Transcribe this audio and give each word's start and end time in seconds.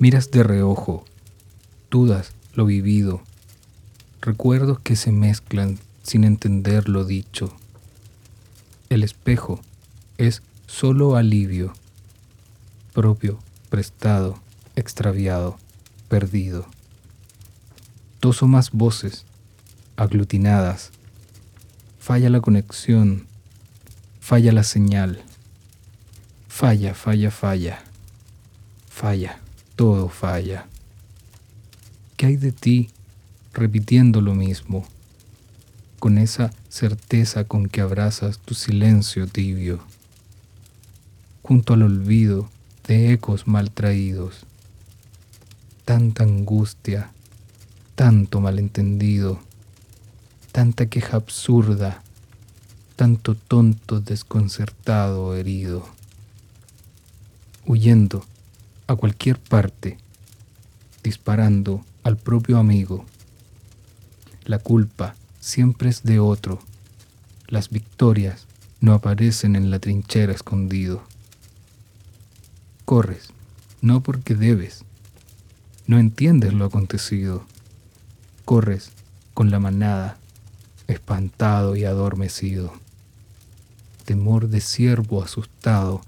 Miras 0.00 0.30
de 0.30 0.42
reojo, 0.42 1.04
dudas 1.90 2.32
lo 2.54 2.64
vivido, 2.64 3.20
recuerdos 4.22 4.80
que 4.80 4.96
se 4.96 5.12
mezclan 5.12 5.78
sin 6.02 6.24
entender 6.24 6.88
lo 6.88 7.04
dicho. 7.04 7.54
El 8.88 9.04
espejo 9.04 9.60
es 10.16 10.40
solo 10.66 11.16
alivio, 11.16 11.74
propio, 12.94 13.40
prestado, 13.68 14.40
extraviado, 14.74 15.58
perdido. 16.08 16.64
Dos 18.22 18.42
o 18.42 18.46
más 18.46 18.70
voces 18.70 19.26
aglutinadas. 19.96 20.92
Falla 21.98 22.30
la 22.30 22.40
conexión, 22.40 23.26
falla 24.18 24.50
la 24.50 24.64
señal. 24.64 25.22
Falla, 26.48 26.94
falla, 26.94 27.30
falla. 27.30 27.82
Falla, 28.88 29.38
todo 29.80 30.10
falla. 30.10 30.66
¿Qué 32.18 32.26
hay 32.26 32.36
de 32.36 32.52
ti 32.52 32.90
repitiendo 33.54 34.20
lo 34.20 34.34
mismo? 34.34 34.86
Con 35.98 36.18
esa 36.18 36.52
certeza 36.68 37.44
con 37.44 37.66
que 37.66 37.80
abrazas 37.80 38.40
tu 38.40 38.52
silencio 38.52 39.26
tibio, 39.26 39.80
junto 41.40 41.72
al 41.72 41.84
olvido 41.84 42.50
de 42.86 43.14
ecos 43.14 43.46
mal 43.46 43.70
traídos. 43.70 44.44
Tanta 45.86 46.24
angustia, 46.24 47.10
tanto 47.94 48.42
malentendido, 48.42 49.40
tanta 50.52 50.90
queja 50.90 51.16
absurda, 51.16 52.02
tanto 52.96 53.34
tonto 53.34 53.98
desconcertado 53.98 55.34
herido, 55.34 55.88
huyendo 57.64 58.26
a 58.90 58.96
cualquier 58.96 59.38
parte, 59.38 59.98
disparando 61.04 61.84
al 62.02 62.16
propio 62.16 62.58
amigo. 62.58 63.06
La 64.46 64.58
culpa 64.58 65.14
siempre 65.38 65.90
es 65.90 66.02
de 66.02 66.18
otro, 66.18 66.58
las 67.46 67.70
victorias 67.70 68.48
no 68.80 68.92
aparecen 68.92 69.54
en 69.54 69.70
la 69.70 69.78
trinchera 69.78 70.32
escondido. 70.32 71.04
Corres, 72.84 73.28
no 73.80 74.02
porque 74.02 74.34
debes, 74.34 74.84
no 75.86 76.00
entiendes 76.00 76.52
lo 76.52 76.64
acontecido. 76.64 77.44
Corres 78.44 78.90
con 79.34 79.52
la 79.52 79.60
manada, 79.60 80.18
espantado 80.88 81.76
y 81.76 81.84
adormecido. 81.84 82.72
Temor 84.04 84.48
de 84.48 84.60
ciervo 84.60 85.22
asustado, 85.22 86.00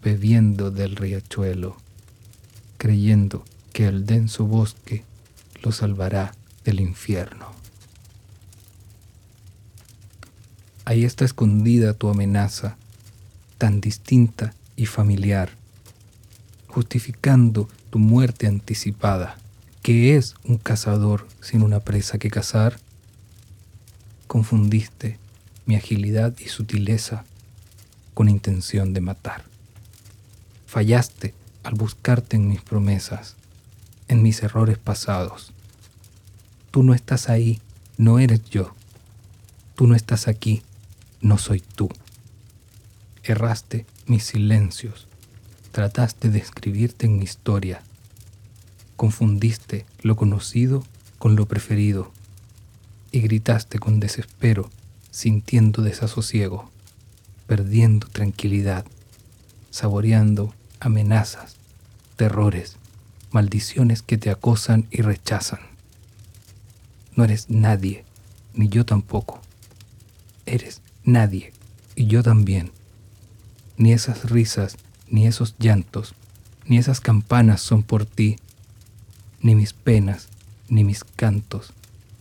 bebiendo 0.00 0.70
del 0.70 0.94
riachuelo 0.94 1.76
creyendo 2.78 3.44
que 3.72 3.86
el 3.86 4.06
denso 4.06 4.46
bosque 4.46 5.04
lo 5.62 5.72
salvará 5.72 6.34
del 6.64 6.80
infierno. 6.80 7.46
Ahí 10.84 11.04
está 11.04 11.26
escondida 11.26 11.92
tu 11.92 12.08
amenaza, 12.08 12.78
tan 13.58 13.80
distinta 13.80 14.54
y 14.74 14.86
familiar, 14.86 15.50
justificando 16.66 17.68
tu 17.90 17.98
muerte 17.98 18.46
anticipada. 18.46 19.36
que 19.82 20.16
es 20.16 20.34
un 20.44 20.58
cazador 20.58 21.26
sin 21.40 21.62
una 21.62 21.80
presa 21.80 22.18
que 22.18 22.28
cazar? 22.28 22.78
Confundiste 24.26 25.18
mi 25.64 25.76
agilidad 25.76 26.34
y 26.38 26.48
sutileza 26.48 27.24
con 28.12 28.28
intención 28.28 28.92
de 28.92 29.00
matar. 29.00 29.44
Fallaste 30.66 31.32
al 31.68 31.74
buscarte 31.74 32.36
en 32.36 32.48
mis 32.48 32.62
promesas, 32.62 33.36
en 34.08 34.22
mis 34.22 34.42
errores 34.42 34.78
pasados. 34.78 35.52
Tú 36.70 36.82
no 36.82 36.94
estás 36.94 37.28
ahí, 37.28 37.60
no 37.98 38.18
eres 38.18 38.42
yo. 38.48 38.74
Tú 39.74 39.86
no 39.86 39.94
estás 39.94 40.28
aquí, 40.28 40.62
no 41.20 41.36
soy 41.36 41.60
tú. 41.60 41.90
Erraste 43.22 43.84
mis 44.06 44.24
silencios, 44.24 45.08
trataste 45.70 46.30
de 46.30 46.38
escribirte 46.38 47.04
en 47.04 47.18
mi 47.18 47.24
historia. 47.24 47.82
Confundiste 48.96 49.84
lo 50.00 50.16
conocido 50.16 50.86
con 51.18 51.36
lo 51.36 51.44
preferido 51.44 52.12
y 53.12 53.20
gritaste 53.20 53.78
con 53.78 54.00
desespero, 54.00 54.70
sintiendo 55.10 55.82
desasosiego, 55.82 56.70
perdiendo 57.46 58.08
tranquilidad, 58.08 58.86
saboreando 59.70 60.54
amenazas, 60.80 61.57
terrores, 62.18 62.76
maldiciones 63.30 64.02
que 64.02 64.18
te 64.18 64.28
acosan 64.28 64.86
y 64.90 65.00
rechazan. 65.00 65.60
No 67.16 67.24
eres 67.24 67.48
nadie, 67.48 68.04
ni 68.52 68.68
yo 68.68 68.84
tampoco. 68.84 69.40
Eres 70.44 70.82
nadie, 71.02 71.54
y 71.96 72.08
yo 72.08 72.22
también. 72.22 72.72
Ni 73.78 73.94
esas 73.94 74.28
risas, 74.28 74.76
ni 75.08 75.26
esos 75.26 75.54
llantos, 75.58 76.14
ni 76.66 76.76
esas 76.76 77.00
campanas 77.00 77.62
son 77.62 77.82
por 77.82 78.04
ti, 78.04 78.36
ni 79.40 79.54
mis 79.54 79.72
penas, 79.72 80.28
ni 80.68 80.84
mis 80.84 81.04
cantos 81.04 81.72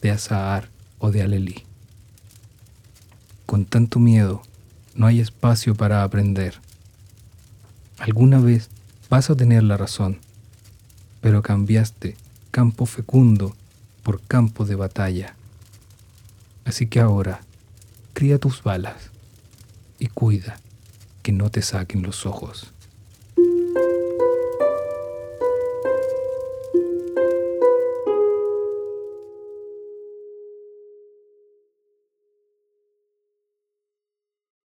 de 0.00 0.10
azahar 0.10 0.68
o 0.98 1.12
de 1.12 1.22
alelí. 1.22 1.62
Con 3.46 3.64
tanto 3.64 4.00
miedo, 4.00 4.42
no 4.96 5.06
hay 5.06 5.20
espacio 5.20 5.76
para 5.76 6.02
aprender 6.02 6.60
Alguna 8.02 8.40
vez 8.40 8.68
vas 9.12 9.28
a 9.28 9.36
tener 9.36 9.62
la 9.62 9.76
razón, 9.76 10.20
pero 11.20 11.42
cambiaste 11.42 12.16
campo 12.50 12.86
fecundo 12.86 13.54
por 14.02 14.22
campo 14.22 14.64
de 14.64 14.74
batalla. 14.74 15.36
Así 16.64 16.86
que 16.86 16.98
ahora, 16.98 17.42
cría 18.14 18.38
tus 18.38 18.62
balas 18.62 19.10
y 19.98 20.06
cuida 20.06 20.58
que 21.22 21.30
no 21.30 21.50
te 21.50 21.60
saquen 21.60 22.02
los 22.02 22.24
ojos. 22.24 22.72